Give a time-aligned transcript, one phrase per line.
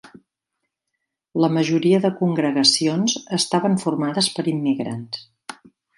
[1.43, 5.25] La majoria de congregacions estaven formades per immigrants.